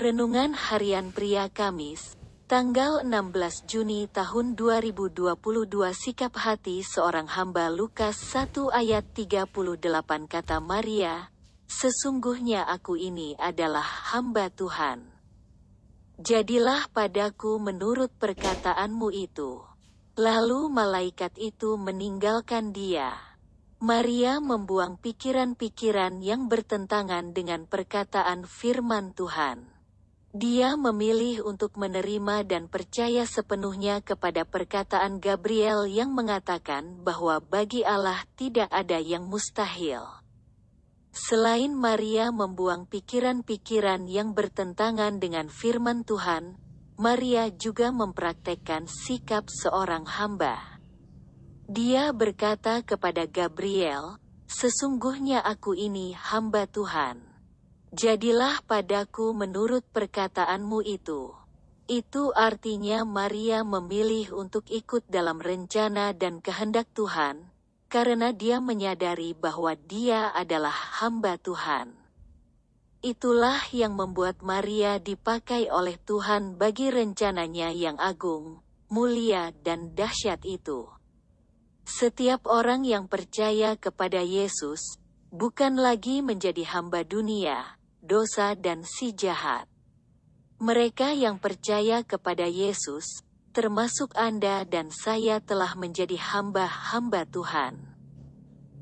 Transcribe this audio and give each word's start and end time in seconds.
Renungan 0.00 0.56
Harian 0.56 1.12
Pria 1.12 1.52
Kamis, 1.52 2.16
tanggal 2.48 3.04
16 3.04 3.68
Juni 3.68 4.08
tahun 4.08 4.56
2022 4.56 5.36
Sikap 5.92 6.40
hati 6.40 6.80
seorang 6.80 7.28
hamba 7.28 7.68
Lukas 7.68 8.16
1 8.32 8.72
ayat 8.72 9.04
38 9.12 9.52
kata 10.24 10.56
Maria, 10.64 11.28
Sesungguhnya 11.68 12.64
aku 12.64 12.96
ini 12.96 13.36
adalah 13.36 13.84
hamba 13.84 14.48
Tuhan. 14.48 15.04
Jadilah 16.16 16.88
padaku 16.96 17.60
menurut 17.60 18.08
perkataanmu 18.16 19.12
itu. 19.12 19.60
Lalu 20.16 20.72
malaikat 20.72 21.36
itu 21.36 21.76
meninggalkan 21.76 22.72
dia. 22.72 23.20
Maria 23.84 24.40
membuang 24.40 24.96
pikiran-pikiran 24.96 26.24
yang 26.24 26.48
bertentangan 26.48 27.36
dengan 27.36 27.68
perkataan 27.68 28.48
firman 28.48 29.12
Tuhan. 29.12 29.79
Dia 30.30 30.78
memilih 30.78 31.42
untuk 31.42 31.74
menerima 31.74 32.46
dan 32.46 32.70
percaya 32.70 33.26
sepenuhnya 33.26 33.98
kepada 33.98 34.46
perkataan 34.46 35.18
Gabriel 35.18 35.90
yang 35.90 36.14
mengatakan 36.14 37.02
bahwa 37.02 37.42
bagi 37.42 37.82
Allah 37.82 38.22
tidak 38.38 38.70
ada 38.70 39.02
yang 39.02 39.26
mustahil. 39.26 40.06
Selain 41.10 41.74
Maria 41.74 42.30
membuang 42.30 42.86
pikiran-pikiran 42.86 44.06
yang 44.06 44.30
bertentangan 44.30 45.18
dengan 45.18 45.50
firman 45.50 46.06
Tuhan, 46.06 46.54
Maria 46.94 47.50
juga 47.50 47.90
mempraktekkan 47.90 48.86
sikap 48.86 49.50
seorang 49.50 50.06
hamba. 50.06 50.78
Dia 51.66 52.14
berkata 52.14 52.86
kepada 52.86 53.26
Gabriel, 53.26 54.22
"Sesungguhnya 54.46 55.42
aku 55.42 55.74
ini 55.74 56.14
hamba 56.14 56.70
Tuhan." 56.70 57.29
Jadilah 57.90 58.62
padaku 58.70 59.34
menurut 59.34 59.82
perkataanmu 59.90 60.78
itu. 60.86 61.34
Itu 61.90 62.30
artinya 62.30 63.02
Maria 63.02 63.66
memilih 63.66 64.30
untuk 64.30 64.62
ikut 64.70 65.10
dalam 65.10 65.42
rencana 65.42 66.14
dan 66.14 66.38
kehendak 66.38 66.86
Tuhan, 66.94 67.50
karena 67.90 68.30
dia 68.30 68.62
menyadari 68.62 69.34
bahwa 69.34 69.74
dia 69.74 70.30
adalah 70.30 70.70
hamba 70.70 71.34
Tuhan. 71.34 71.90
Itulah 73.02 73.58
yang 73.74 73.98
membuat 73.98 74.38
Maria 74.38 75.02
dipakai 75.02 75.66
oleh 75.66 75.98
Tuhan 75.98 76.54
bagi 76.54 76.94
rencananya 76.94 77.74
yang 77.74 77.98
agung, 77.98 78.62
mulia 78.86 79.50
dan 79.66 79.98
dahsyat 79.98 80.46
itu. 80.46 80.86
Setiap 81.82 82.46
orang 82.46 82.86
yang 82.86 83.10
percaya 83.10 83.74
kepada 83.74 84.22
Yesus, 84.22 85.02
bukan 85.34 85.74
lagi 85.74 86.22
menjadi 86.22 86.62
hamba 86.70 87.02
dunia, 87.02 87.79
dosa 88.00 88.56
dan 88.56 88.84
si 88.84 89.12
jahat. 89.12 89.68
Mereka 90.60 91.16
yang 91.16 91.40
percaya 91.40 92.04
kepada 92.04 92.44
Yesus, 92.44 93.24
termasuk 93.56 94.12
Anda 94.16 94.64
dan 94.68 94.92
saya 94.92 95.40
telah 95.40 95.72
menjadi 95.76 96.16
hamba-hamba 96.20 97.24
Tuhan. 97.28 97.80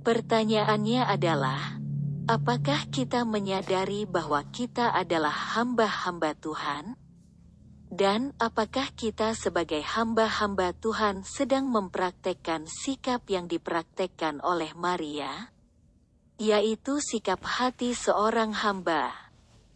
Pertanyaannya 0.02 1.02
adalah, 1.06 1.78
apakah 2.26 2.86
kita 2.90 3.22
menyadari 3.22 4.06
bahwa 4.06 4.42
kita 4.50 4.90
adalah 4.90 5.54
hamba-hamba 5.58 6.34
Tuhan? 6.38 6.98
Dan 7.88 8.36
apakah 8.36 8.92
kita 8.92 9.32
sebagai 9.32 9.80
hamba-hamba 9.80 10.76
Tuhan 10.76 11.24
sedang 11.24 11.72
mempraktekkan 11.72 12.68
sikap 12.68 13.24
yang 13.32 13.48
dipraktekkan 13.48 14.44
oleh 14.44 14.76
Maria? 14.76 15.50
Yaitu 16.38 17.02
sikap 17.02 17.42
hati 17.42 17.98
seorang 17.98 18.54
hamba. 18.54 19.10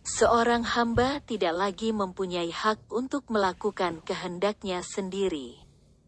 Seorang 0.02 0.62
hamba 0.62 1.18
tidak 1.22 1.54
lagi 1.58 1.90
mempunyai 1.90 2.50
hak 2.50 2.86
untuk 2.90 3.26
melakukan 3.30 4.02
kehendaknya 4.02 4.82
sendiri. 4.82 5.58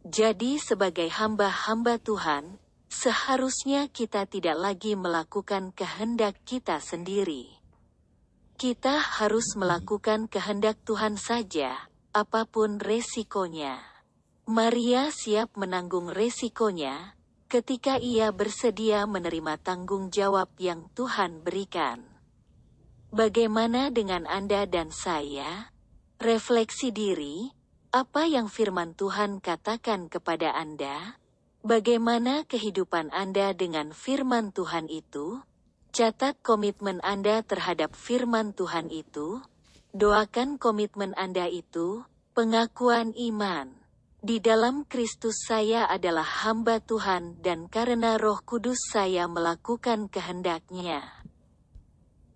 Jadi 0.06 0.58
sebagai 0.58 1.10
hamba-hamba 1.10 1.98
Tuhan, 2.02 2.58
seharusnya 2.90 3.90
kita 3.90 4.26
tidak 4.30 4.58
lagi 4.58 4.94
melakukan 4.94 5.74
kehendak 5.74 6.38
kita 6.46 6.78
sendiri. 6.78 7.50
Kita 8.54 8.98
harus 8.98 9.58
melakukan 9.58 10.30
kehendak 10.30 10.78
Tuhan 10.86 11.18
saja, 11.18 11.90
apa 12.14 12.46
pun 12.46 12.78
resikonya. 12.78 13.82
Maria 14.46 15.10
siap 15.10 15.58
menanggung 15.58 16.12
resikonya, 16.12 17.18
ketika 17.46 18.00
ia 18.00 18.32
bersedia 18.34 19.04
menerima 19.04 19.60
tanggung 19.60 20.08
jawab 20.10 20.50
yang 20.58 20.88
Tuhan 20.96 21.44
berikan. 21.44 22.02
Bagaimana 23.14 23.94
dengan 23.94 24.26
Anda 24.26 24.66
dan 24.66 24.90
saya? 24.90 25.70
Refleksi 26.18 26.90
diri, 26.90 27.52
apa 27.94 28.26
yang 28.26 28.50
firman 28.50 28.98
Tuhan 28.98 29.38
katakan 29.38 30.10
kepada 30.10 30.50
Anda? 30.50 31.14
Bagaimana 31.62 32.42
kehidupan 32.42 33.14
Anda 33.14 33.54
dengan 33.54 33.94
firman 33.94 34.50
Tuhan 34.50 34.90
itu? 34.90 35.38
Catat 35.94 36.42
komitmen 36.42 36.98
Anda 37.06 37.46
terhadap 37.46 37.94
firman 37.94 38.50
Tuhan 38.50 38.90
itu. 38.90 39.38
Doakan 39.94 40.58
komitmen 40.58 41.14
Anda 41.14 41.46
itu, 41.46 42.02
pengakuan 42.34 43.14
iman. 43.14 43.83
Di 44.24 44.40
dalam 44.40 44.88
Kristus 44.88 45.44
saya 45.44 45.84
adalah 45.84 46.24
hamba 46.24 46.80
Tuhan 46.80 47.44
dan 47.44 47.68
karena 47.68 48.16
roh 48.16 48.40
kudus 48.40 48.88
saya 48.88 49.28
melakukan 49.28 50.08
kehendaknya. 50.08 51.23